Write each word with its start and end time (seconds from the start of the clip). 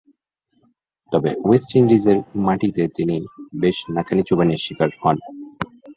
তবে, 1.11 1.29
ওয়েস্ট 1.43 1.71
ইন্ডিজের 1.75 2.17
মাটিতে 2.45 2.83
তিনি 2.95 3.15
বেশ 3.61 3.77
নাকানি-চুবানির 3.89 4.63
শিকার 4.65 4.89
হন। 5.01 5.17